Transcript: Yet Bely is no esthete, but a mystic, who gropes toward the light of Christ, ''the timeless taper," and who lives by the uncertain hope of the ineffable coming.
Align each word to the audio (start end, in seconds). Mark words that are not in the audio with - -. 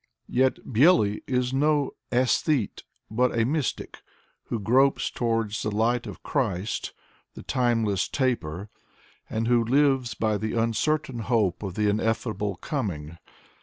Yet 0.33 0.57
Bely 0.73 1.21
is 1.27 1.53
no 1.53 1.91
esthete, 2.11 2.81
but 3.11 3.37
a 3.37 3.45
mystic, 3.45 4.01
who 4.45 4.59
gropes 4.59 5.11
toward 5.11 5.51
the 5.51 5.69
light 5.69 6.07
of 6.07 6.23
Christ, 6.23 6.91
''the 7.35 7.45
timeless 7.45 8.07
taper," 8.07 8.71
and 9.29 9.47
who 9.47 9.63
lives 9.63 10.15
by 10.15 10.37
the 10.39 10.53
uncertain 10.53 11.19
hope 11.19 11.61
of 11.61 11.75
the 11.75 11.87
ineffable 11.87 12.55
coming. 12.55 13.19